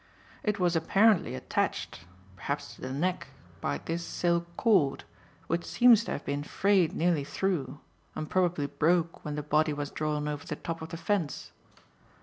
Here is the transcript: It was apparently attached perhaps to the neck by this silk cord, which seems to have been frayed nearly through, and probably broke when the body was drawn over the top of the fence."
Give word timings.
It 0.43 0.57
was 0.57 0.75
apparently 0.75 1.35
attached 1.35 2.05
perhaps 2.35 2.73
to 2.73 2.81
the 2.81 2.91
neck 2.91 3.27
by 3.61 3.77
this 3.77 4.03
silk 4.03 4.47
cord, 4.57 5.03
which 5.45 5.63
seems 5.63 6.03
to 6.05 6.11
have 6.13 6.25
been 6.25 6.41
frayed 6.41 6.93
nearly 6.95 7.23
through, 7.23 7.77
and 8.15 8.27
probably 8.27 8.65
broke 8.65 9.23
when 9.23 9.35
the 9.35 9.43
body 9.43 9.73
was 9.73 9.91
drawn 9.91 10.27
over 10.27 10.43
the 10.43 10.55
top 10.55 10.81
of 10.81 10.89
the 10.89 10.97
fence." 10.97 11.51